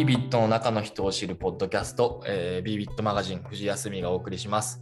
[0.00, 4.80] ビービットの中の人を知るポッドキャスト、えー、ビービットマガジン藤休みがお送りします。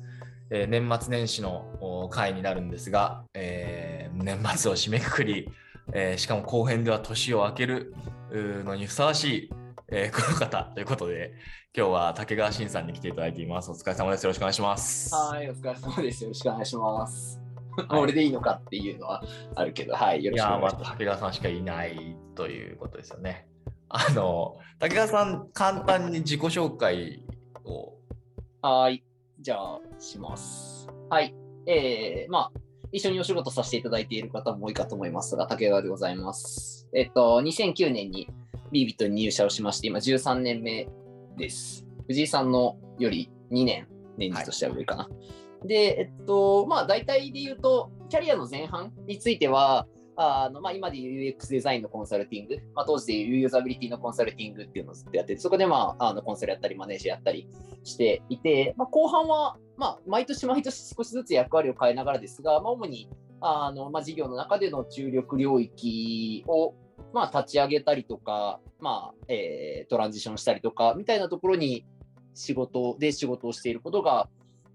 [0.48, 5.50] えー、年末年始の回になるんですが、えー、年末を締めくくり、
[5.92, 7.94] えー、しかも後編では年を明ける
[8.30, 9.50] のにふさわしい、
[9.88, 11.32] えー、この方 ということで、
[11.76, 13.72] 今日は竹川慎さんに来ていただいています。
[13.72, 14.22] お疲れ様です。
[14.22, 15.12] よろしくお願いします。
[15.12, 16.22] はい、お疲れ様です。
[16.22, 17.40] よろしくお願いします。
[17.88, 19.24] はい、俺でいいのかっていうのは
[19.56, 20.72] あるけど、はい、よろしくお願いします。
[20.74, 23.48] いや、まあ、竹川さんしかいないということですよね。
[23.90, 27.22] あの、竹川さん、簡単に自己紹介
[27.64, 27.94] を。
[28.60, 29.02] はい、
[29.40, 30.88] じゃあ、します。
[31.08, 31.34] はい、
[31.66, 32.60] えー、まあ、
[32.92, 36.86] 一緒にお仕事させていただいている方も多いかと思いますが、竹川でございます。
[36.94, 38.28] えっと、2009年に
[38.70, 40.88] ビービットに入社をしまして、今13年目
[41.38, 41.86] です。
[42.06, 45.04] 藤井さんのより2年、年次としては上かな。
[45.04, 45.10] は
[45.64, 49.86] い、で、えっと、まあ、大体で言うと、キャリアの前半については、
[50.20, 57.48] あのまあ、今でいう UX デザインのコンサルティング、まあ、当時でいうユーザビリティのコンサルティングっていうのをずっとやってて、そこで、まあ、あのコンサルやったり、マネージャーやったり
[57.84, 63.08] していて、まあ、後半は、まあ、毎年毎年少しずつ役割を変えながらですが、まあ、主に
[63.40, 66.74] あの、まあ、事業の中での注力領域を、
[67.12, 71.86] まあ、立ち上げたりとか、まあえー、トランジションしたりとかみたいなところに
[72.34, 74.28] 仕事で仕事をしていることが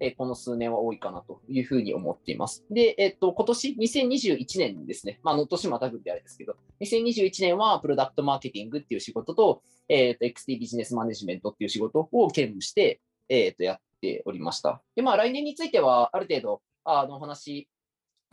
[0.03, 2.65] えこの数年は多いかなというふうに思っています。
[2.69, 14.81] で、えっと、今年2021年ですね、まあ、の年またぐってあれですけど、2021年はプロダクトマーケティングっていう仕事と、えっと、XT ビジネスマネジメントっていう仕事を兼務して、えっと、やっておりました。
[14.95, 17.69] で、まあ、来年については、ある程度、あの、お話、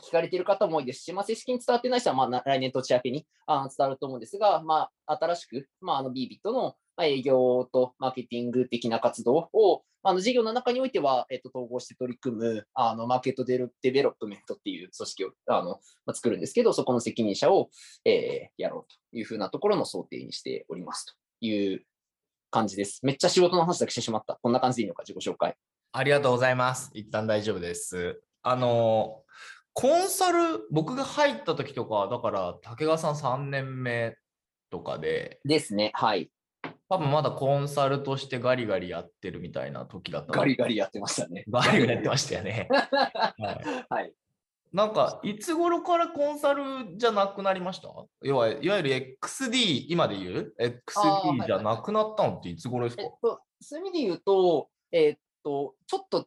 [0.01, 17.69] 聞かれている方も多いですし、まあ、正式に伝わってない人は、まあ、来年年明けにあ伝わると思うんですが、まあ、新しく、まあ、あの beBit の営業とマーケティング的な活動を、あの事業の中においては、えっと、統合して取り組むあの Market Development っていう組織をあの、まあ、作るんですけど、そこの責任者を、
[18.05, 21.85] えー、やろうというふうなところの想定にしておりますという
[22.51, 23.05] 感じです。
[23.05, 24.39] めっちゃ仕事の話だけしてしまった。
[24.43, 25.55] こんな感じでいいのか、自己紹介。
[25.93, 26.91] ありがとうございます。
[26.95, 28.23] 一旦大丈夫です。
[28.43, 29.23] あの、
[29.73, 34.17] コンサル、僕が入った時とか、だから竹川さん3年目
[34.71, 35.41] とかで。
[35.45, 36.31] ですね、はい。
[36.91, 40.33] 多分まだコンサルとしてガリガリやってるみたいな時だった。
[40.33, 41.45] ガリガリやってましたね。
[41.49, 42.69] ガリガリやってましたよね。
[42.69, 44.13] はい、はい。
[44.73, 47.89] なんか、いつ頃からコンサルじゃなくなりました？
[48.23, 56.27] 要はいわゆる XD、今で言う ?XD じゃなくなったのっていつ頃ですか、はいはい、えっと、そういう意味で言うと、えー、っと、ちょっと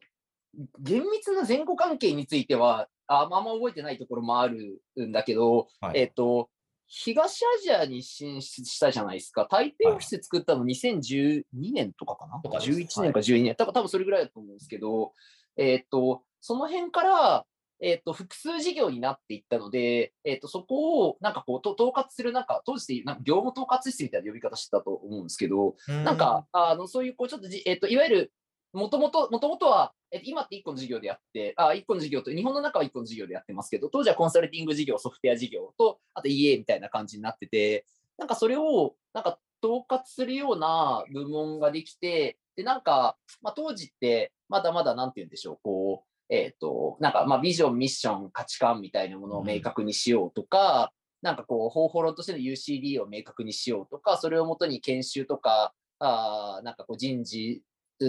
[0.80, 6.48] 厳密な前後関係については、あんま覚えてないところもあるんだけど、はい、えっと、
[6.96, 9.48] 東アジアに進出したじゃないですか。
[9.50, 15.12] 台北オフィス作ったの2012年とかかな、はい、?11 年か12年、多分多分それぐらいだと思うんですけど、
[15.56, 17.46] えっ、と、その辺から、
[17.80, 26.04] えっ、と、複数事業になっていったので、えっ、と、そこを、なんかこう、統括する、なんか、当時でなんか業務統括室みたいな呼び方してたと思うんですけど、ん。
[26.04, 28.32] なんか、あの、そういう、こう、ちょっとえっ、と、いわゆる、
[28.74, 37.86] もともと、もともとは、え今って1個の事業でやって、あ、1個の事業と、日本の中は1個の事業でやってますけど、当時はコンサルティング事業、ソフトウェア事業と、あと EA みたいな感じになってて、
[38.18, 50.92] なんかそれを、なんか統括するような部門ができて、で、なんか、まあ、当時って、まだまだなんて言うんでしょう、こう、えっ、ー、と、なんか、まあ、ビジョン、ミッション、価値観みたいなものを明確にしようとか、
[51.22, 57.62] うん、なんかこう、方法論としての UCD を明確にしようとか、それをもとに研修とか、あなんかこう人事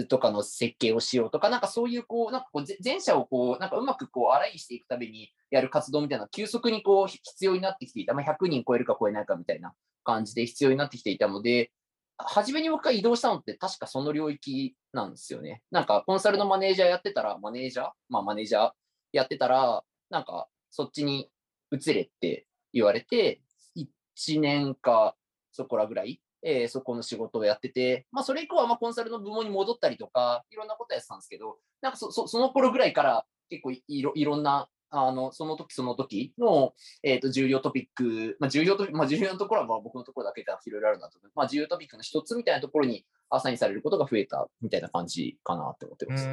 [0.08, 8.14] とかの設計をしようとか、なんかそういうこう、なんかこう前者をこう、なんかうまくこう、洗いしていくためにやる活動みたいな、急速にこう、必要になってきていた。
[8.14, 9.74] まあ、100人超えるか超えないかみたいな
[10.04, 11.70] 感じで必要になってきていたので、
[12.18, 15.62] 初めに僕が移動したのって確かその領域なんですよね。
[15.70, 17.90] なんかコンサルのマネージャーやってたら、マネージャー？
[18.08, 18.70] まあマネージャー
[19.12, 21.30] やってたら、なんかそっちに
[21.70, 23.42] 移れって言われて、
[23.76, 25.14] 1年か
[25.52, 36.72] そこらぐらいえー、そこの仕事をやってて、まあ、それ以降はまコンサルの部門に戻ったりとか、いろんなことやってたんですけど、なんかそそその頃ぐらいから結構いろいろんな、あのその時その時の、
[37.02, 46.28] えーと、重要トピック、まあ、重要と、まあ、重要なところはまあ僕のところだけでいろいろあるなと、まあ、重要トピックの一つみたいなところにアサインされることが増えたみたいな感じかなって思ってます。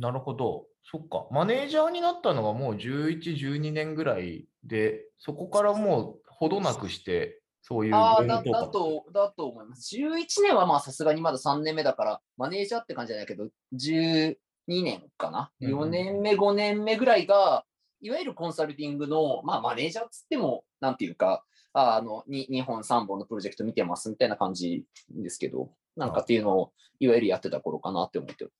[0.00, 0.66] なるほど。
[0.82, 1.28] そっか。
[1.30, 9.96] マネージャーになったのがもう11、12年ぐらいで、そこからもうほどなくしてそういうあだだと、だと思います。
[9.96, 14.36] 11年はまあさすがにまだ3年目だから、マネージャーって感じじゃないけど、12
[14.68, 17.64] 年かな？4年目、5年目ぐらいが、
[18.00, 28.52] いわゆるコンサルティングの、まあマネージャーっつっても、なんていうか、あのに2本、3本のプロジェクト見てますみたいな感じですけど、なんかっていうのを、いわゆるやってた頃かなって思ってる。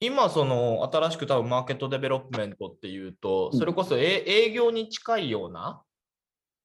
[0.00, 5.82] 今、その新しく多分 Market Development っていうと、それこそ営業に近いような、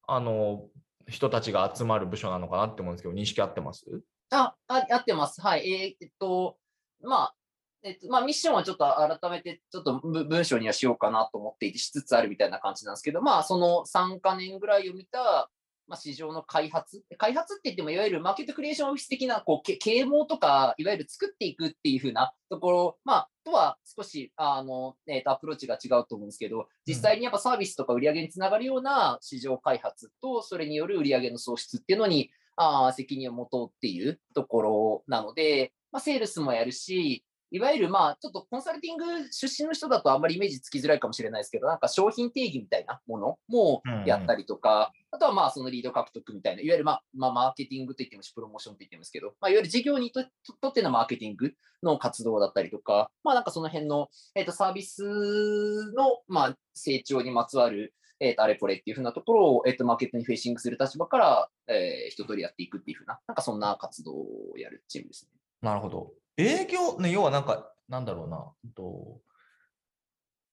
[0.09, 0.65] あの
[1.07, 3.86] 人たちが集まる部署なのかなって思うんですけど、認識合ってます？
[4.30, 5.42] あ、あ、やってます。
[5.42, 5.71] はい。
[5.71, 6.57] えー、っと、
[7.01, 7.36] まあ、
[7.83, 8.86] えっと、まあ、ミッションはちょっと
[9.19, 15.50] 改めて、ちょっと文章にはしようかなと思っていて、しつつあるみたいな感じなんですけど、まあ、その3か年ぐらいを見た、
[15.88, 17.01] まあ、市場の開発？
[17.18, 51.53] 開発って言っても、いわゆるマーケットクリエーションオフィス的な、こう、啓蒙とか、いわゆる作っていくっていうふうなところ、まあ、とは少し、あの、えっ、ー、と、アプローチが違うと思うんですけど、実際にやっぱサービスとか売り上げにつながるような市場開発と、それによる売り上げの創出っていうのに、あ責任を持とうっていうところなので、まあ、セールスもやるし、いわゆるまあ、ちょっとコンサルティング出身の人だとあんまりイメージつきづらいかもしれないですけど、なんか商品定義みたいなものもやったりとか、うんうん、あとはまあそのリード獲得みたいな、いわゆるまあ、まあ、マーケティングと言ってもし、プロモーションと言ってますけど、まあ、いわゆる事業にとってのマーケティング
[51.83, 65.31] の活動だったりとか、まあなんかその辺の、えー、とサービスのまあ成長にまつわる、えー、とあれこれっていうふうなところを、えー、とマーケットにフェーシングする立場から、えー、一通りやっていくっていうふうな、なんかそんな活動をやるチームですね。
[65.61, 66.11] なるほど。
[66.37, 69.19] 営業、ね、要はなんかなんだろうな、と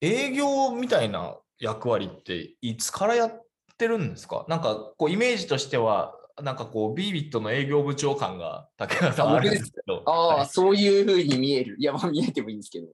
[0.01, 3.47] 営業みたいな役割っていつからやっ
[3.79, 4.45] てるんですか？
[4.49, 10.03] なんかこうイメージとしては、なんかこう、ビービットの営業部長感が竹川さんあるんですけど。
[10.05, 11.77] ああ、はい、そういうふうに見える。
[11.79, 12.89] いや、まあ見えてもいいんですけど。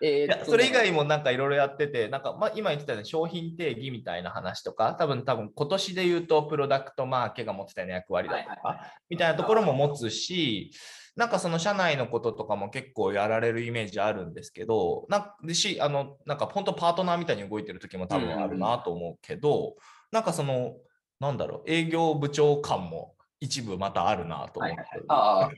[0.00, 8.80] えー、それ以外もなんかいろいろやってて、なんかまあ今言ってたように商品定義みたいな話とか、多分多分今年で言うとプロダクトマーケが持ってたような役割だとか、
[9.10, 10.70] みたいなところも持つし、
[11.18, 19.74] なんかその社内のこととかも結構やられるイメージあるんですけど、なでし、あの、なんか本当パートナーみたいに動いてる時も多分あるなと思うけど、うん、
[20.12, 20.76] なんかその、
[21.18, 25.50] なんだろう、営業部長感も一部またあるなと思って、はいはい、ああ、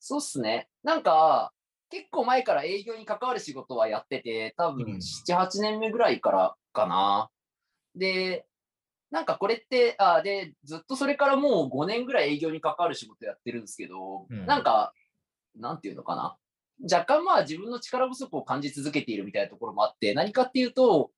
[0.00, 0.68] そうっすね。
[0.82, 1.52] なんか、
[1.88, 7.30] 結構前から営業に関わる仕事はやってて、多分7、8年目ぐらいからかな。
[7.94, 8.46] で、
[9.12, 14.94] なんかこれって、あで、ずっとそれからもう5年ぐらい営業に関わる仕事やってるんですけど、うん、なんか、
[15.54, 16.38] なんていうのかな。
[16.90, 21.10] 若干まあ自分の力不足を感じ続けているみたいなところもあって、何かっていうと、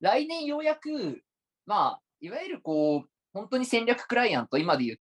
[0.00, 1.22] 来年ようやく、
[1.66, 5.00] まあ、いわゆるこう、本当に戦略クライアント、今で言う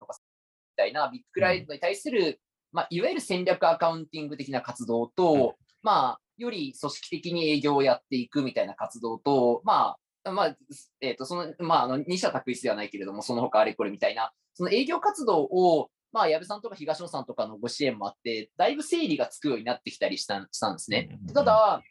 [0.00, 2.36] とか、みたいなビッグクライアントに対する、うん、
[2.72, 10.56] まあ、いわゆる戦略アカウンティング的な活動と、うん、まあ、より組織的に営業をやっていくみたいな活動と、まあ、まあ、
[11.00, 21.18] えっ、ー、と、その、まあ、あの、二者択一ではないけれども、その他あれこれみたいな、その営業活動を、まあ、矢部さんとか東野さんとかのご支援もあって、だいぶ整理がつくようになってきたりしたしたんですね。
[21.32, 21.82] ただ、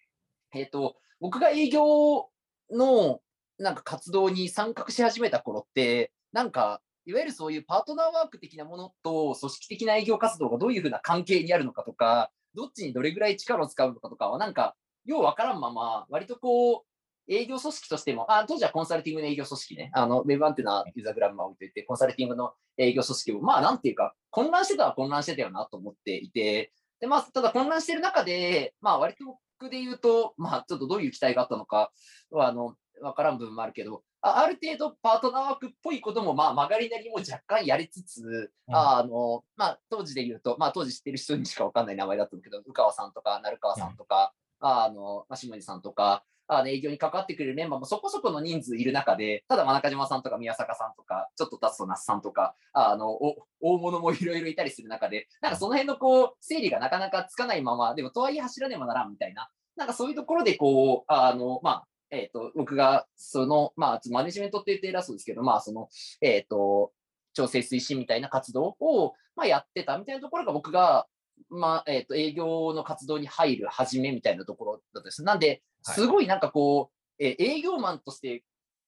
[0.53, 2.29] えっ、ー、と、僕が営業
[2.71, 3.21] の、
[3.57, 16.88] なんか活動に参画し始めた頃って、なんか、いわゆるそういうパートナーワーク的なものと組織的な営業活動がどういうふうな関係にあるのかとか、どっちにどれぐらい力を使うのかとかは、なんか、ようわからんまま、割とこう、
[17.29, 29.25] 営業組織としても、あ当時はコンサルティングの営業組織ね、あの、ウェブアンテナユーザーグラムを置いといて、コンサルティングの営業組織も、まあ、なんていうか、混乱してたは混乱してたよなと思っていて、で、まあ、ただ混乱してる中で、まあ、割と
[29.59, 31.91] 僕で言うと、まあ、ちょっとどういう期待があったのか
[32.31, 53.17] は、あの、わからん部分もあるけど、あある程度パートナーワークっぽいことも、まあ、曲がりなりも若干やりつつ、うん、あの、まあ、当時で言うと、まあ、当時知ってる人にしかわかんない名前だったんだけど、宇川さんとか、鳴川さんとか、うん、あの、まあ、下地さんとか、あの営業に関わってくれるメンバーもそこそこの人数いる中で、ただ真中島さんとか宮坂さんとか、ちょっと経つと那須さんとか、あの、
[53.61, 65.89] 大物もいろいろいたりする中で、なんかその辺のこう、整理がなかなかつかないまま、でもとはいえ走らねばならんみたいな、なんかそういうところでこう、あの、まあ、えっ、ー、と、僕が、その、まあ、マネジメントって言って偉そうですけど、まあ、その、
[66.21, 66.91] えっ、ー、と、
[67.33, 71.05] 調整推進みたいな活動を、まあ、やってたみたいなところが僕が、
[71.49, 75.23] まあ、えっ、ー、と、営業の活動に入る始めみたいなところだったです。
[75.23, 78.43] なんで、すごいなんかこう、えー、営業マンとして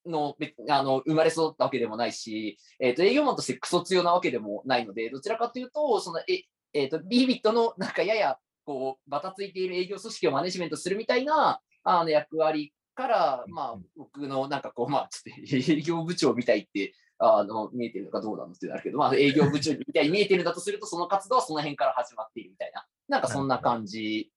[0.06, 0.36] の
[0.70, 6.44] あの生まれ育ったわけでもないし、えっ、ー、と、営業マンとしてクソ強なわけでもないので、どちらかというと、その、え、
[6.74, 24.32] えっ、と、ビービットのなんかやや、こう、バタついている営業組織をマネジメントするみたいな、あの、役割から、まあ、僕のなんかこう、まあ、ちょっと 営業部長みたいってあの、見えてるのかどうなのってなるけど、まあ、営業部長みたいに見えてるんだとすると、その活動はその辺から始まっているみたいな、なんかそんな感じ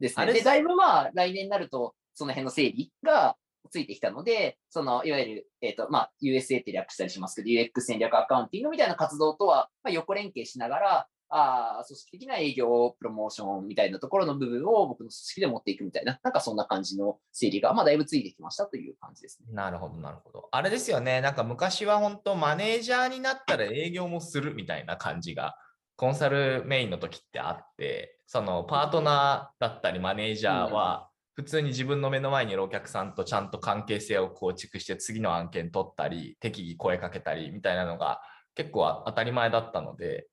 [0.00, 0.32] ですね。
[0.32, 3.34] で、だいぶまあ、来年になると、その辺の整理が
[3.70, 19.54] ついてきたので、その、いわゆる、えっ、ー、と、まあ、USA って略したりしますけど、UX 戦略アカウンティングみたいな活動とは、まあ、横連携しながら、あ組織的な営業、プロモーションみたいなところの部分を僕の組織で持っていくみたいな、なんかそんな感じの整理が、まあ、だいぶついてきましたという感じですね。
[19.54, 20.48] なるほど、なるほど。
[20.50, 25.56] あれですよね、なんか昔は本当、マネージャーになったら営業もするみたいな感じが、
[25.96, 38.20] コンサルメインの時ってあって、そのパートナーだったりマネージャーは、普通に自分の目の前にいるお客さんとちゃんと関係性を構築して次の案件取ったり適宜声かけたりみたいなのが
[38.54, 40.26] 結構当たり前だったので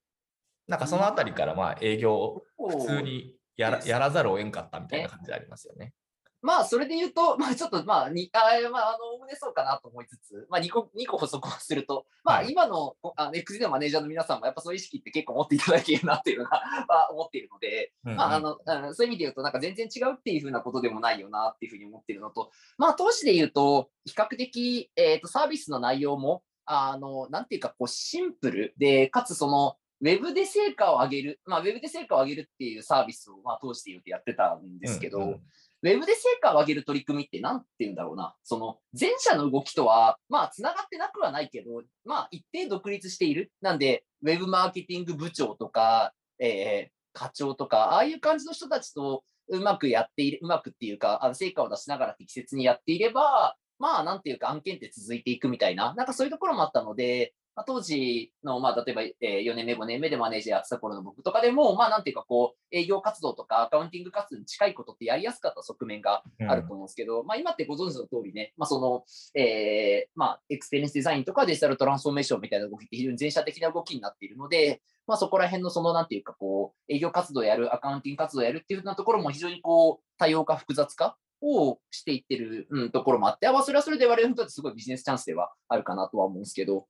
[0.68, 5.94] なんかそのあたりからまあ営業普通にやらやらざるを得んかったみたいな感じでありますよね。
[6.42, 8.40] まあ、それで言うと、まあ、ちょっと、まあ、に、あ
[8.70, 35.42] まあ、あの、おおむねそうかなと思いつつ、まあ、2個、2個補足をすると、まあ、今の、あの、XG のマネージャーの皆さんも、やっぱそういう意識って結構持っていただけるなっていうのが、まあ、思っているので、うんうん、まあ、あの、そういう意味で言うと、なんか全然違うっていうふうなことでもないよなっていうふうに思っているのと、まあ、投資で言うと、比較的、えっ、ー、と、サービスの内容も、あの、なんていうか、こう、シンプルで、かつその、ウェブで成果を上げる、まあ、ウェブで成果を上げるっていうサービスを、まあ、通して言うとやってたんですけど、うんうん
[35.88, 38.36] ウェブで成果を上げる取り組みって何て言うんだろうな。
[38.44, 43.52] その前者の動きとは、まあ、繋がってなくはないけど、まあ、一定独立している。
[43.62, 86.88] なんで、ウェブマーケティング部長とか、えー、課長とか、ああいう感じの人たちとうまくやっている、うまくっていうか、あの成果を出しながら適切にやっていれば、まあ、なんていうか案件って続いていくみたいな、なんかそういうところもあったので、まあ、当時の、まあ、例えば、えー、4年目、5年目でマネージャーやってた頃の僕とかでも、まあ、なんていうか、こう、営業活動とかアカウンティング活動に近いことってやりやすかった側面があると思うんですけど、うん、まあ、今ってご存知の通りね、まあ、その、えー、まあ、エクスペリエンスデザインとかデジタルトランスフォーメーションみたいな動きって非常に全社的な動きになっているので、まあ、そこら辺のその、なんていうか、こう、営業活動やる、アカウンティング活動やるっていうようなところも非常にこう、多様化、複雑化をしていってる、うん、ところもあって、あそれはそれで我々にとってすごいビジネスチャンスではあるかなとは思うんですけど、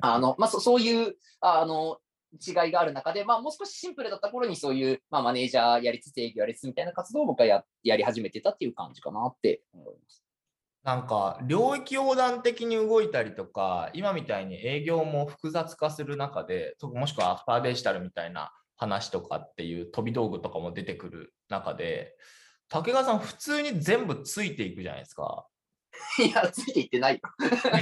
[0.00, 1.98] あのまあ、そそういうあの
[2.40, 10.22] 違いがある中で、まあ、もう少しシンプルだった頃にそういう、まあ、マネージャーやりつつ営業やりつつみたいな活動を僕はややり始めてたっていう感じかなって思います。
[10.82, 22.16] なんか領域横断的に動いたりとか今みたいに営業も複雑化する中でもしくはアフターデジタルみたいな話とかっていう飛び道具とかも出てくる中で
[22.72, 25.46] 竹川さん、普通に全部ついていくじゃないですか。
[26.18, 27.20] いや、ついていってないよ。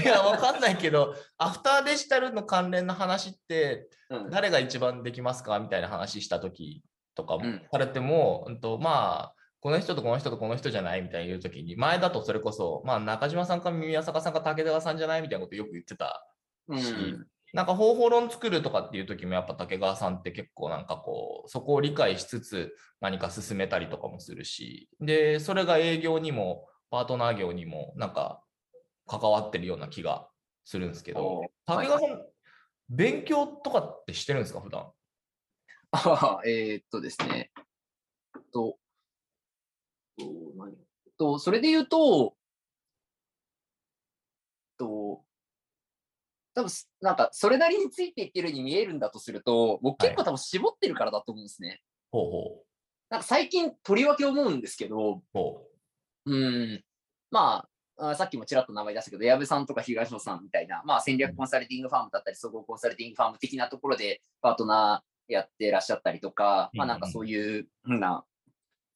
[0.03, 3.89] いや、わかんないけど、アフターデジタルの関連の話って、
[4.31, 5.61] 誰が一番できますか？
[5.61, 6.83] みたいな話した時
[7.15, 16.27] とかもされても、うん、とまあ、この人とこの人とこの人じゃないみたいに言う時に、前だとそれこそ、まあ、中島さんか宮坂さんか武田さんじゃないみたいなことよく言ってた
[16.69, 24.89] し、うん、なんか方法論作るとかっていう時もやっぱ竹川さんって結構なんかこうそこを理解しつつ何か進めたりとかもするし。
[25.01, 28.43] でそれが営業にもパートナー業にもなんか
[29.07, 30.29] 関わってるような気が
[30.65, 31.43] するんですけど。
[31.67, 32.23] 竹川さん、はい、
[32.89, 34.91] 勉強とかってしてるんですか普段？
[35.93, 35.99] あ
[36.41, 37.51] あえー、っとですね。
[38.53, 38.79] と
[41.19, 42.37] とそれで言うとと
[46.61, 51.81] 多分なんかそれなりについていってるように見えるんだとすると、僕結構多分絞ってるからだと思うんですね。
[52.13, 52.65] ほうほう。
[53.09, 55.23] なんか最近とりわけ思うんですけど、
[56.27, 56.35] う。
[56.35, 56.85] ん、
[57.31, 68.25] まあ、さっきもちらっと名前出したけど、矢部さんとか東野さんみたいな、まあ、戦略コンサルティングファームだったり、総合コンサルティングファーム的なところでパートナーやってらっしゃったりとか、まあなんかそういうふうな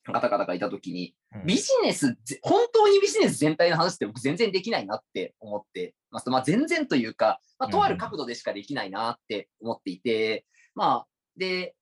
[0.04, 6.30] 方々がいたときに、ビジネス、本当にビジネス全体の話って僕全然できないなって思ってます。
[6.30, 11.74] まあ、全然というか、まあ、とある角度でしかできないなって思っていて、まあ、で、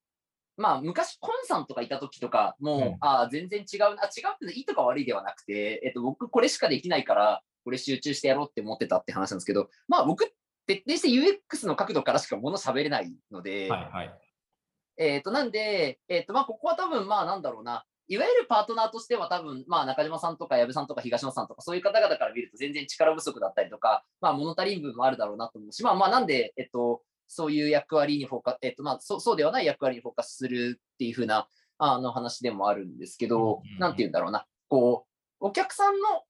[0.57, 3.99] まあ、昔、コンさんとかいた時とかも、うん、ああ、全然違うな、違う
[4.35, 10.33] っていいとか悪いではなくて、えっと、僕これしかできないから、これ集中してやろうって思ってたって話なんですけど、まあ、僕、
[10.67, 14.19] 徹底して UX の角度からしかもの喋れないので、はいはい、
[14.97, 35.07] えっ、と、なんで、えっ、と、まあ、ここは多分、まあ、なんだろうな、いわゆるパートナーとしては多分、まあ、中島さんとか矢部さんとか東野さんとかそういう方々から見ると全然力不足だったりとか、まあ、物足りん部分もあるだろうなと思うし、まあ、まあ、なんで、えっと、そういう役割にフォーカス、えっと、まあ、そそうではない役割にフォーカスするっていうふうな、あの話でもあるんですけど、なんて言うんだろうな、こ
[35.41, 36.25] う、お客さんの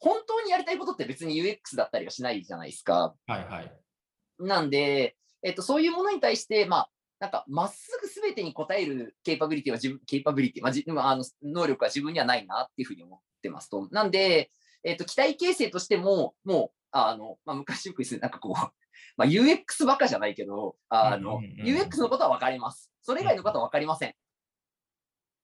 [0.00, 3.14] 本当にやりたいことって別に UX だったりはしないじゃないですか。
[3.26, 3.72] はいはい。
[4.40, 6.90] なんで、えっと、そういうものに対して、まあ、
[7.22, 13.86] なんか、まっすぐ全てに答えるケーパビリティは自分、ケーパビリティ、まあ、じあの能力は自分にはないなっていうふうに思ってますと。
[13.92, 14.50] なんで、
[14.82, 18.52] えっ、ー、と、期待形成としても、もう、あの、まあ、昔よくですね、なんかこう、
[19.16, 22.90] まあ、UX ばっかじゃないけど、あの、UX のことは分かります。
[23.02, 24.14] それ以外のことは分かりません。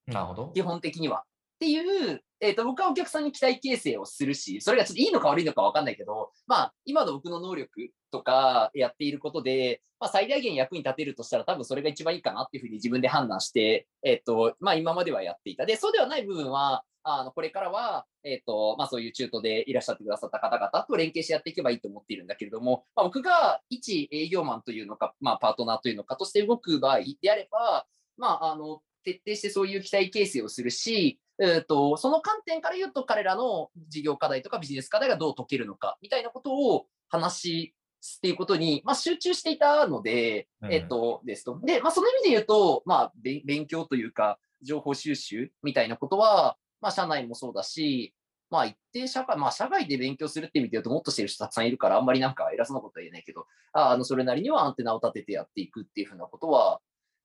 [0.08, 0.52] なるほど。
[0.52, 1.20] 基本的には。
[1.20, 1.24] っ
[1.60, 15.66] ていう、えっ、ー、と、僕はお客さんに期待形成をするし、それがちょっといいのか悪いのか分かんないけど、まあ、今の僕の能力とかやっていることで、まあ、最大限役に立てるとしたら多分それが一番いいかなっていうふうに自分で判断して、えっ、と、まあ今まではやっていた。
[15.66, 27.86] で、そうではない部分は、あの、これからは、えっ、と、まあそういう中途でいらっしゃってくださった方々と連携してやっていけばいいと思っているんだけれども、まあ、僕が一営業マンというのか、まあパートナーというのかとして動く場合であれば、
[28.16, 37.74] まあ、あの、徹底してそういう期待形成をするし、えーと、その観点から言うと彼らの事業課題とかビジネス課題がどう解けるのかみたいなことを話
[38.16, 41.60] っていうことに、まあ、集中していたので、うん、えっと、ですと。
[41.62, 48.14] で、まあ、その意味で言うと、まあ、勉強というか、情報収集みたいなことは、まあ、社内もそうだし、
[48.50, 56.80] まあ、一定社会、まあ、社外で勉強するって意味で言うと、もっとしてる人たくさんいるから、あんまりなんか偉そうなことは言えないけど、あの、それなりにはアンテナを立ててやっていくっていうふうなことは、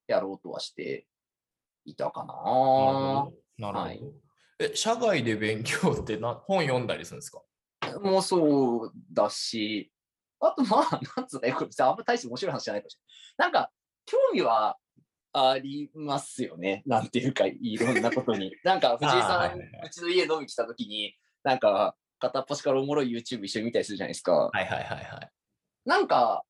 [0.08, 1.08] やろうとはして
[1.86, 2.34] いたかな。
[3.58, 3.86] なるほど。
[3.86, 4.04] はい、
[4.60, 7.42] え、社外で勉強ってな本読んだりするんですか？
[8.02, 9.93] もうそうだし、
[10.48, 13.52] あとまあ、なんつうの、これあんま大して面白い話じゃないかもしれない。
[13.52, 13.72] なんか、
[14.06, 14.78] 興味は
[15.34, 16.84] ありますよね。
[16.86, 18.56] なんていうか、いろんなことに。
[18.64, 24.34] なんか、藤井さん、うちの家飲み来た時に、なんか、片っ端からおもろい YouTube 一緒に見たりするじゃないですか。
[24.34, 25.32] はいはいはいはい。
[25.86, 26.44] なんか、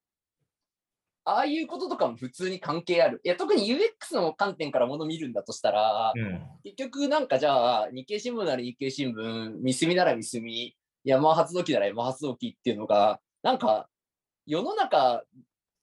[1.25, 3.21] ああいうこととかも普通に関係ある。
[3.23, 13.87] いや、特に UX の観点からもの見るんだとしたら、うん、結局なんかじゃあ、日経新聞なら日経新聞、三隅なら三隅、山発動機なら山発動機っていうのが、なんか、
[14.45, 15.23] 世の中、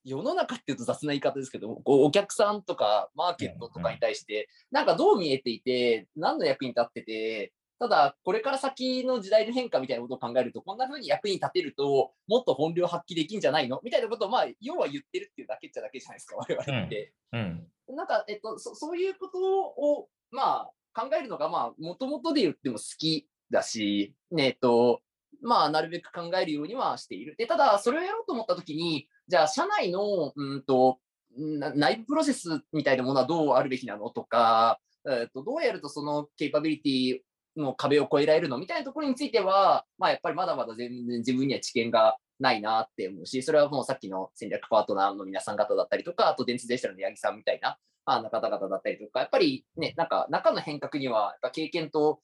[0.03, 13.79] 世の中っていうと雑な言い方ですけど、こうお客さんとかマーケットとかに対して、なんかどう見えていて、何の役に立ってて、ただ、これから先の時代の変化みたいなことを考えると、こんな風に役に立てると、もっと本領発揮できんじゃないの？
[13.83, 17.13] みたいなことを、まあ、要は言ってるっていうだけっちゃだけじゃないですか、我々って。
[17.33, 25.01] うん、うん、なんか、えっとそ、そういうことを、まあ、考えるのが、まあ、もともとで言っても好きだし、ね、えっと、
[25.41, 27.35] まあ、なるべく考えるようにはしている。
[27.37, 30.99] で、ただ、それをやろうと思ったときに、じゃあ、社内の、うんと、
[31.37, 47.77] 内部プロセスみたいなものはどうあるべきなのとか、えー、とどうやるとそのケイパビリティの壁を越えられるのみたいなところについては、まあ、やっぱりまだまだ全然自分には知見がないなって思うし、それはもうさっきの戦略パートナーの皆さん方だったりとか、あと電通デジタルの八木さんみたいな
[48.11, 52.19] あの方々だったりとか、やっぱりね、なんか中の変革には経験と、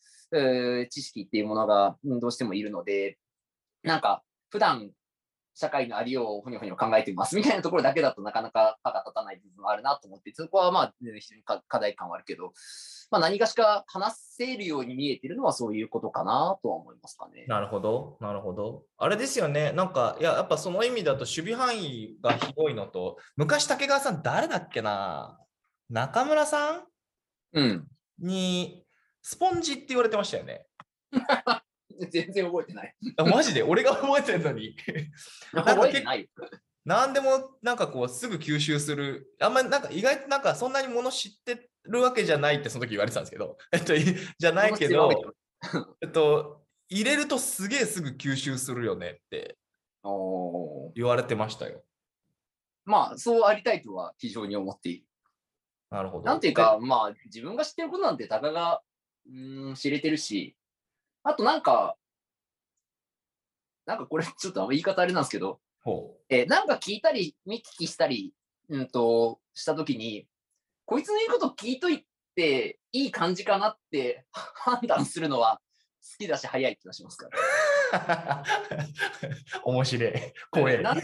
[0.90, 3.18] 知識っていうものがどうしてもいるので、
[3.84, 4.92] なんか普段
[5.56, 12.52] 社会のありようをほにょほにょ考えていますみたいなところだけだとなかなか歯が立たない部分もあるなと思って、そこはまあ、非常に課題感はあるけど、
[13.10, 17.46] まあ、何かしか話せるように見えてるのはそういうことかなとは思いますかね。
[17.48, 18.84] なるほど、なるほど。
[18.98, 25.40] あれですよね、なんか、いや、やっぱその意味だと守備範囲が広いのと、昔、竹川さん、誰だっけな？
[25.90, 26.84] 中村さん、
[27.54, 27.88] うん、
[28.20, 28.86] に、
[29.22, 30.66] スポンジって言われてましたよね。
[32.12, 32.96] 全然覚えてない。
[33.18, 33.64] マジで？
[33.64, 34.76] 俺が覚えてるのに。
[35.52, 36.30] 覚えてない。
[36.86, 39.36] 何でもなんかこうすぐ吸収する。
[39.42, 45.12] あんまりなんか意外となんかそんなにもの知ってるわけじゃないってその時言われてたんですけど、 えっと、じゃないけど、
[46.02, 49.58] えっと、入れるとすげえすぐ吸収するよねって
[50.96, 51.84] 言われてましたよ。
[52.86, 55.07] まあ、そうありたいとは非常に思っている。
[55.90, 56.26] なるほど。
[56.26, 58.82] なんていうか、まあ、自分が知ってることなんてたかが
[59.30, 60.56] うん知れてるし、
[61.24, 61.96] あとなんか、
[63.86, 65.60] なんかこれちょっと言い方あれなんですけど、
[66.30, 68.34] えー、なんか聞いたり、見聞きしたり、
[68.70, 70.28] うんと、したときに、
[70.86, 75.60] こいつの言うこと聞いといていい感じかなって判断するのは
[76.02, 77.38] 好きだし早い気がしますから。
[79.64, 80.14] 面白い。
[80.52, 80.82] 怖い。
[80.82, 80.96] 何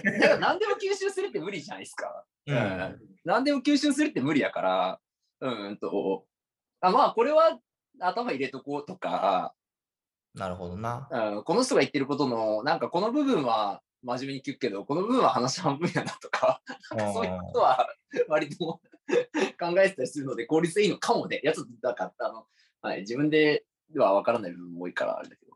[0.60, 2.26] でも吸収するって無理じゃないですか。
[2.48, 3.00] うん。
[3.24, 5.00] 何でも吸収するって無理やから、
[5.42, 6.26] うんと、
[6.82, 7.60] あまあこれは
[8.00, 9.54] 頭入れとこうとか、
[10.36, 11.08] なるほどな。
[11.12, 17.88] うん、この人が言ってることの、なんかこの部分は真面目に聞くけど、この部分は話半分やなとか、 なんかそういうことは
[18.28, 18.82] 割と
[19.60, 21.40] 考えてたりするので、効率いいのかもね。
[21.44, 22.48] やつだから、あの、
[22.82, 23.66] はい、自分で
[23.96, 25.53] は分からない部分も多いからあれだけど。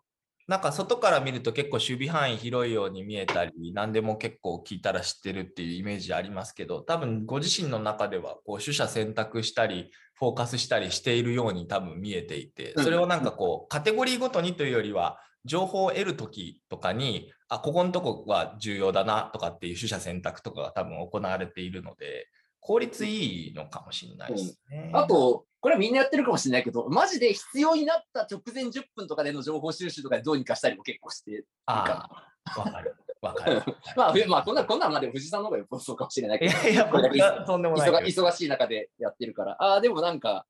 [0.47, 22.27] なんか外から見ると結構守備範囲広いように見えたり、何でも結構聞いたら知ってるっていうイメージありますけど、多分ご自身の中ではこう取捨選択したり、フォーカスしたりしているように多分見えていて、それをなんかこうカテゴリーごとにというよりは、情報を得るときとかに、あ、ここのとこは重要だなとかっていう取捨選択とかが多分行われているので、
[22.59, 24.91] 効率いいのかもしれないですね。
[24.93, 32.09] うん、あと、これはみんなやってるかもしれないけど、マジで必要になった直前10分とかでの情報収集とかでどうにかしたりも結構してるか
[32.45, 32.63] な。
[32.63, 32.95] わかる。
[33.21, 33.61] わかる。
[33.95, 39.57] まあ、まあ、こんな、こんなんまで藤さんの方がよっぽどそうかもしれないけど、いやいや、これだけとんでもない忙しい中でやってるから。
[39.59, 40.45] ああ、でもなんか、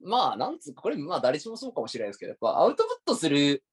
[0.00, 3.64] まあ、なんつうか、これ、まあ、誰しもそうかもしれないですけど、やっぱアウトプットする、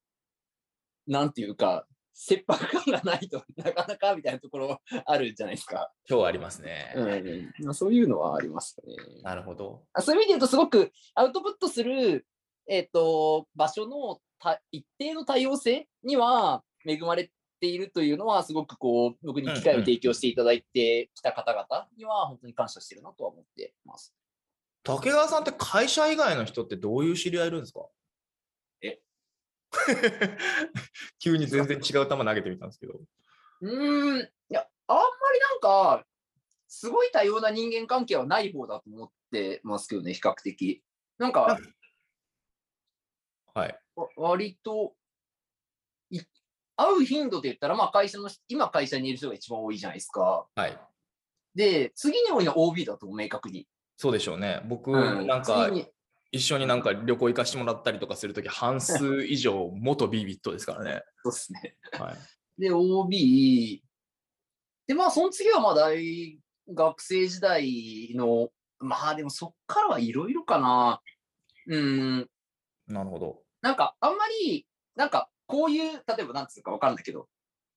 [1.07, 1.85] なんていうか、
[2.17, 5.91] 切迫感がないとなかなかみたいなところあるじゃないですか。
[6.09, 6.93] 今日ありますね。
[6.95, 8.95] うん、そういうのはありますね。
[9.21, 9.83] なるほど。
[9.99, 12.25] そういう意味で言うと、すごくアウトプットする、
[12.67, 14.19] えっ、ー、と場所の
[14.71, 24.15] 一定の多様性には恵まれているというのは、すごくこう僕に機会を提供していただいてきた方々には、本当に感謝してるなとは思ってます。
[24.83, 27.81] 竹川さんって会社以外の人ってどういう知り合いいるんですか？
[31.19, 32.99] 急に全然違う球投げてみたんですけど。
[33.61, 36.05] うん、いや、りなんか、
[36.67, 40.83] すごい多様な人間関係はない方だと思ってますけどね、比較的。
[41.17, 41.57] なんか、
[43.53, 43.79] はい。
[44.17, 44.93] 割と、
[46.77, 50.45] 会う頻度で言ったら、まあ会社の、今会社にいる人が一番多いじゃないですか。
[50.55, 50.77] はい。
[51.55, 53.67] で、次に多いのは OB だと明確に。
[53.95, 54.61] そうでしょうね。
[54.65, 55.69] 僕、うん、なんか、
[56.31, 61.03] 一緒になんか旅行行かしてもらったりとかするとき、半数以上元ビビットですからね。
[61.23, 61.77] そうですね。
[61.93, 63.83] はい、で、OB、
[64.87, 66.39] で、まあ、その次はまあ大
[66.73, 71.01] 学生時代の、まあでもそっからはいろいろかな。
[71.67, 72.29] うん。
[72.87, 73.41] なるほど。
[73.61, 77.27] なんか、あんまり、なんか、こういう、例えばなんつうかわかんないけど、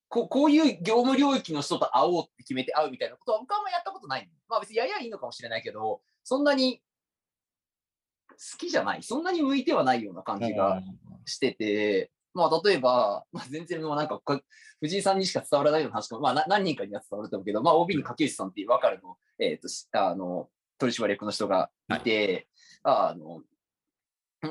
[0.08, 4.30] ここういう業務領域の人と会おうって決めて会うみたいなことは僕はあんまやったことない。
[4.48, 6.82] まあ別にややいいのかもしれないけど、そんなに好
[8.58, 10.82] きじゃない、そんなに向いてはないような感じが
[11.24, 14.20] してて、まあ例えば、まあ、全然もうなんか
[14.80, 20.48] 藤井さんにしか伝わらないような話かまあ何人かには伝わると思うけど、まあ OB に竹内さんっていう分かるの、えっ、ー、と、あの、
[20.78, 22.48] 取締役の人がいて、
[22.82, 23.42] はい、あの、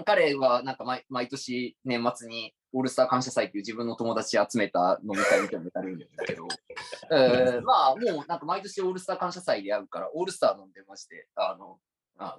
[0.04, 6.48] 彼はなんか毎毎年年末にオールスター感謝祭っていう自分の友達集めた飲み会みたいなのやるんだけど、
[7.12, 11.80] えー、まあもうなんか毎年オールスター感謝祭で会うから、オールスター飲んでまして、あの、
[12.18, 12.38] あ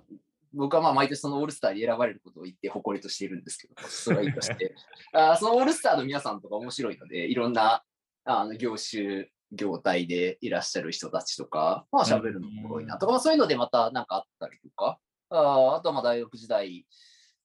[0.53, 4.75] 僕はまあ毎年そのオールスターに選ばれることを言って誇りとしているんですけど、 それはいいとして、
[5.13, 7.83] あそのオールスターの皆さんとか面白いので、いろんな
[8.25, 14.99] あの業種、業態でいらっしゃる人たちとか、まあ喋るのも多いなとか、まあ、そういうのでまたなんかあったりとか、
[15.31, 16.87] ああとはまあ大学時代、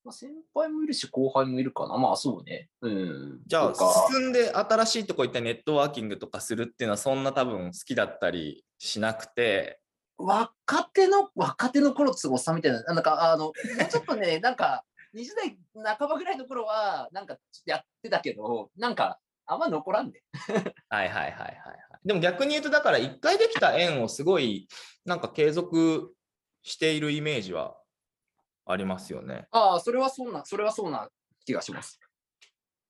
[0.04, 1.98] まあ、先輩もいるし、後輩もいるかな。
[1.98, 2.70] まあそうね。
[2.82, 3.42] うん。
[3.46, 9.80] じゃあ、進んで新しいとこ行ったネットワーキングとかするっていうのは、そんな多分好きだったりしなくて。
[10.18, 12.84] 若手の、若手の頃ってすごいさみたいな。
[12.84, 13.52] なんか、あの、
[13.90, 15.58] ちょっとね、 なんか、20代
[15.98, 20.24] 半ばぐらいの頃は、なんかやってたけど、なんか、あんま残らんで。
[20.90, 21.56] はいはいはいはいはい。
[22.06, 24.68] でも逆に言うと、だから一回できた縁をすごい、
[25.06, 26.16] なんか継続
[26.64, 27.78] しているイメージは
[28.66, 29.48] ありますよね。
[29.52, 31.10] ああ、それはそうな、それはそうな
[31.46, 32.00] 気がします。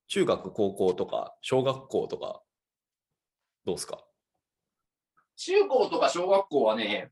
[0.08, 2.44] 中学、高校とか、小学校とか、
[3.66, 4.06] どうですか？
[5.36, 7.12] 中高とか小学校はね、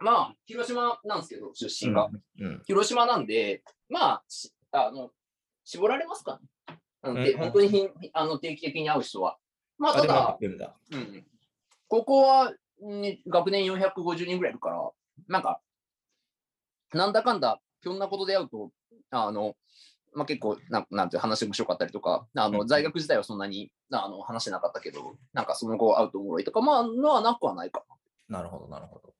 [0.00, 2.08] まあ、広島なんですけど、出身が。
[2.38, 4.22] うんうん、広島なんで、まあ、
[4.72, 5.10] あの、
[5.64, 6.76] 絞られますかね。
[7.02, 9.38] うん、本当にあの定期的に会う人は。
[9.78, 11.26] まあ、ただ、うん、
[11.88, 14.90] ここは、ね、学年450人ぐらいいるから、
[15.28, 15.60] なんか、
[16.92, 18.70] なんだかんだひょんなことで会うと、
[19.10, 19.56] あの、
[20.18, 27.84] まあ、結構な、なんて話面白かったりとか、あの、在学時代はそんなにあの話してなかったけど、なんかその後会うとおもろいとか、まあ、のはなくはないか
[28.28, 28.38] な。
[28.38, 29.14] なるほど、なるほど。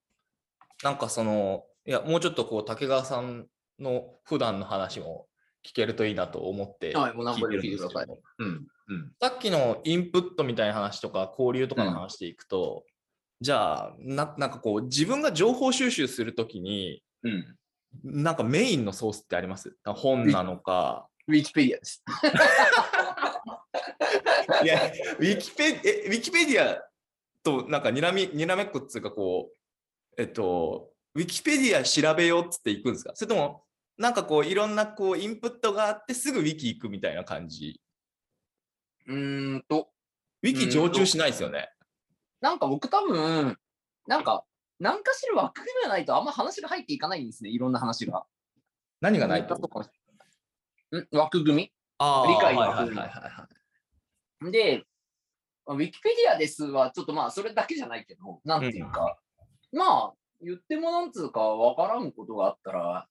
[0.82, 3.46] なんかその、いや、もうちょっとこう、竹川さん
[3.78, 5.26] の普段の話も
[5.64, 8.06] 聞けるといいなと思ってはい、もう何聞いてください。
[8.38, 8.66] うん。
[8.90, 12.92] うん、さっきのインプットみたいな話とか、交流とかの話でいくと、うん、
[13.42, 17.57] じゃあな、なんかこう、自分が情報収集するときに、うん、
[18.04, 19.76] なんかメインのソースってあります？
[19.84, 21.08] 本なのか。
[21.26, 22.02] ウィキペディアです。
[24.64, 26.82] いや、ウィキペえウィキペディア
[27.42, 29.56] となんかにらみにらめっこっつうかこう、
[30.20, 33.12] えっと、ウィキペディア調べようっつっていくんですか？
[33.14, 33.64] それとも、
[33.96, 37.80] なんかこういろんなこうインプットがあってすぐウィキ行くみたいな感じ？
[39.06, 39.90] うんと。
[40.42, 41.68] ウィキ常駐しないですよね。
[42.40, 43.58] なんか僕多分、
[44.06, 44.44] なんか
[44.78, 48.26] 何かしら枠組みがないとあんま話が入っていかないんですね、いろんな話が。
[49.00, 49.54] 何がないと？
[49.56, 49.58] ん？
[51.12, 51.72] 枠組み？
[52.00, 53.00] 理解の枠組
[54.40, 54.52] み。
[54.52, 54.84] で、
[55.66, 59.18] ウィキペディアですは、ちょっとまあ、それだけじゃないけど、なんていうか、
[59.72, 63.08] うん、まあ、言ってもなんつうかわからんことがあったら、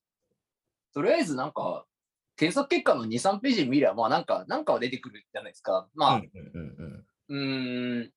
[0.94, 1.86] とりあえずなんか、
[2.38, 5.88] 検索結果の2、3ページ見れば、まあなんか、なんかは出てくるじゃないですか。
[5.94, 7.38] まあ、うん、う
[8.06, 8.12] ん、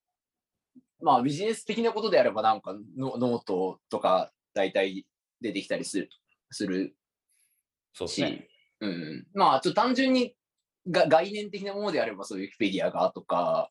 [1.02, 5.06] まあビジネス的なことであればなんかノートとか大体
[5.40, 6.10] 出てきたりする
[6.50, 6.96] する
[7.92, 8.48] そうですね。
[8.80, 10.34] うん、まあちょっと単純に
[10.90, 13.70] が概念的なものであればそういうウィキペディアがとか、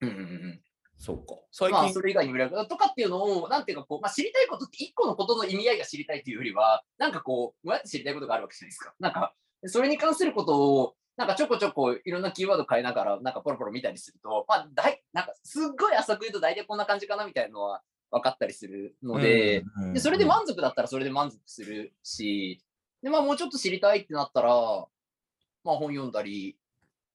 [0.00, 0.60] うんうんうん、
[0.98, 1.36] そうか。
[1.52, 8.94] 最近まあそれ以外にもとかっていうのを、なんていうかこう、まあ、知りたいことって一個のことの意味合いが知りたいというよりは、なんかこう、どうやって知りたいことがあるわけじゃないですか。
[8.98, 9.34] なんか、
[9.66, 22.60] それに関することをなんかちょこちょこいろんなキーワード変えながら、なんかポロポロ見たりすると、まあ、だいなんかすっごい浅く言うと大体こんな感じかなみたいなのは分かったりするので、でそれで満足だったらそれで満足するし、
[23.02, 24.48] で、まあもうちょっと知りたいってなったら、
[25.64, 26.56] まあ本読んだり、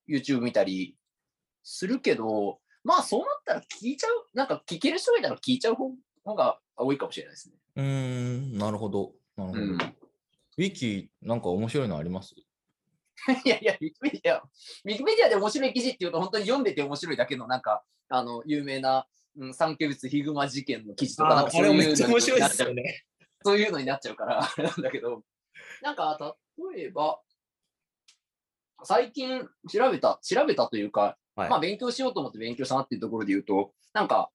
[0.09, 0.95] YouTube 見たり
[1.63, 7.55] するけど、まあそうなったら聞いちゃう、なんか聞ける人がいたら聞いちゃう方が多いかもしれないですね。
[7.75, 9.13] うん、なるほど。
[9.37, 9.63] なるほど。
[9.63, 12.35] うん、ウィキ、なんか面白いのあります？
[13.45, 19.07] いやいや、ウィキペディア、ウィキペディアで面白い記事っていうと、本当に読んでて面白いだけの、なんか、あの、有名な
[19.37, 21.95] うん、産経物ヒグマ事件の記事とか、なんかそういうのになっ
[22.51, 23.03] ちゃう、ね、
[23.43, 25.23] そういうのになっちゃうから、あれなんだけど、
[25.81, 26.35] なんか、
[26.73, 27.21] 例えば、
[28.83, 34.31] 最近調べた、調べたというか、はい、まあ勉強しようと思って勉強したなっていうところで言うと、なんか、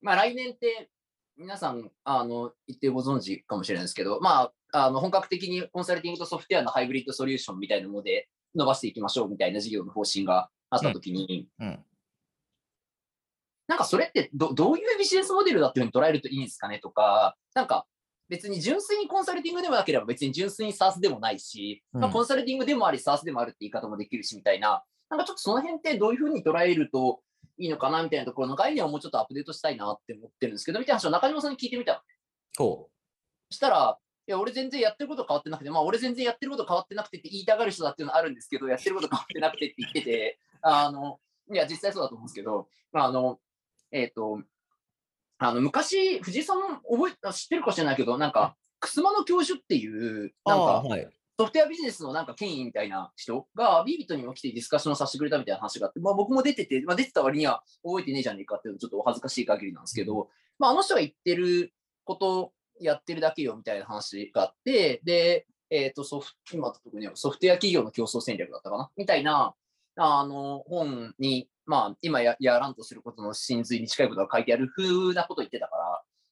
[0.00, 0.88] まあ来年って
[1.36, 11.78] 皆さん、あの、言ってご存知かもしれないですけど、まあ、あの、本格的にコンサルティングとソフトウェアのハイブリッドソリューションみたいなもので伸ばしていきましょうみたいな事業の方針があったときに、うんうん、
[13.68, 17.86] なんかそれってどどういうビジネスモデルだっていうふうに捉えるといいんですかねとか、なんか
[18.28, 27.20] 別に純粋にコンサルティングでもなければ別に純粋に SARS でもないし、うん、まあ、コンサルティングでもあり SARS でもあるって言い方もできるしみたいな、なんかちょっとその辺ってどういうふうに捉えると
[27.58, 32.04] いいのかなみたいなところの概念をもうちょっとアップデートしたいなって思ってるんですけど、みたいな話を中島さんに聞いてみた
[32.52, 32.88] そ
[33.50, 33.54] う。
[33.54, 41.20] したら、いや、俺全然やってること変わってなくて、まあ、俺全然やってること変わってなくてって言いたがる人だっていうのはあるんですけど、やってること変わってなくてって言ってて、 あの、
[41.52, 43.40] いや、実際そうだと思うんですけど、まあ、あの、
[43.92, 44.42] えっ、ー、と、
[45.38, 51.08] あの、昔、藤井さんも覚え、知ってるかしれないけど、なんか、くすまの教授っていう、なんか、はい、
[51.38, 68.90] ソフトウェアビジネスのなんか権威みたいな人が、ビービットにも来てディスカッションをさせてくれたみたいな話があって、まあ僕も出てて、まあ出てた割には覚えてねえじゃねえかっていうのちょっとお恥ずかしい限りなんですけど、まああの人が言ってることやってるだけよみたいな話があって、で、えっ、ー、と、ソフト、今特にソフトウェア企業の競争戦略だったかな？
[68.96, 69.54] みたいな、
[69.96, 75.76] あの、本に、まあ今ややらんとすることの真髄に近いことが書いてある風なこと言ってたか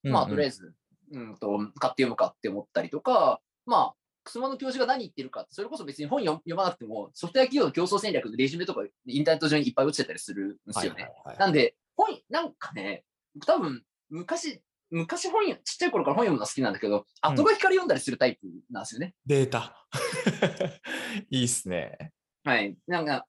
[0.05, 0.73] ら、まあとりあえず、
[1.13, 11.11] うんと、買って読むかって思ったりとか、まあ、くすまの教授が何言ってるか、それこそ別に本読まなくても、ソフトウェア企業の競争戦略のレジュメとかインターネット上にいっぱい落ちてたりするんですよね。
[11.39, 13.05] なんで、本、なんかね、
[13.47, 14.61] 多分昔、
[14.91, 19.15] 昔本、ちっちゃい頃から本読むの好きなんだけど、後書きから読んだりするタイプなんですよね。
[19.27, 19.87] データ。
[21.31, 22.13] いいっすね。
[22.45, 22.77] はい。
[22.87, 23.27] なんか、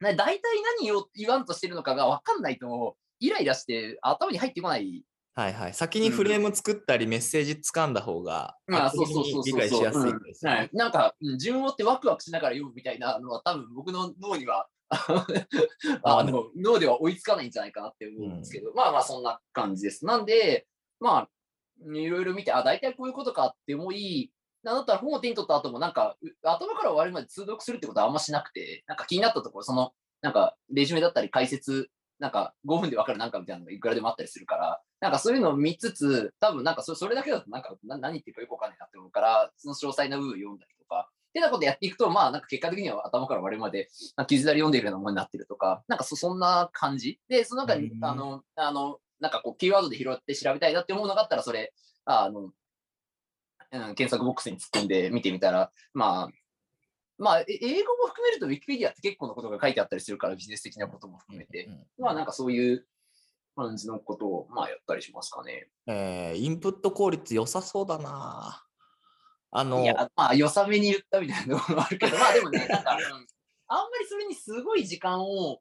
[0.00, 0.40] 大体
[0.80, 5.04] 何を言わんとしてるのかが分かんないと、イライラして頭に入ってこない
[5.34, 5.74] はいはい。
[5.74, 10.70] 先にフレーム作ったり、メッセージ掴んだ方が、まあ、そうそうそう理解しやすいです、はい。
[10.74, 14.68] なんか、順を追ってワクワクしながら読むみたいなのは、多分僕の脳には
[16.04, 20.04] あの脳では追いつかないんじゃないかなって思うんですけど、うん、まあまあそんな感じです。
[20.04, 20.66] なんで、
[21.00, 21.28] まあ、
[21.94, 24.30] いろいろ見て、あ、大体こういうことかって思い、
[24.62, 31.90] なんだったら本を手に取った後も、なんか、頭から終わりまで通読するってことはあんましなくて、なんか気になったところ、その、なんか、レジュメだったり解説
[32.22, 43.88] なんか5分で分かるなんかみたいなのがいくらでもあったりするから、なんかそういうのを見つつ、多分なんかそれだけだとなんか何言ってるかよくわかんないなって思うから、その詳細な部分を読んだりとか、ってなことやっていくと、まあなんか結果的には頭から割れまで、
[44.28, 47.18] 傷だり読んでいるようなものになってるとか、なんかそそんな感じ。
[47.28, 51.72] で、その中に、あの、あの、なんかこう、キーワードで拾って調べたいなって思うのがあったら、それ、
[52.04, 52.50] あの、うん、
[53.96, 56.30] 検索ボックスに突っ込んで見てみたら、まあ、
[57.18, 62.86] まあ、英語も含めると、ウィキペディアって結構なことが書いてあったりするから、ビジネス的なことも含めて、まあなんかそういう
[63.54, 65.68] 感じのことを、まあやったりしますかね。
[65.86, 68.64] えー、インプット効率良さそうだな
[69.50, 75.60] あのいや、まあ、良さめに言ったみたいなところもあるけど、まあでもね、 なんか、あんまりそれにすごい時間を、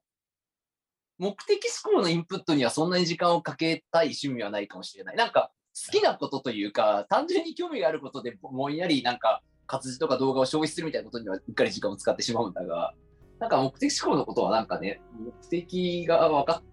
[1.17, 5.15] 目的思考のインプットにはそんなに時間をかけたい趣味はないかもしれない。
[5.17, 12.93] なんか、好きなことというか、単純に興味があることでぼんやりなんか活字とか動画を消費するみたいなことにはうっかり時間を使ってしまうんだが、
[13.39, 16.63] なんか目的思考のことはなんかね、目的が分かっ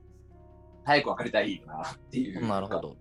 [0.88, 2.46] 早く分かりたいなっていう。
[2.46, 2.96] なるほど。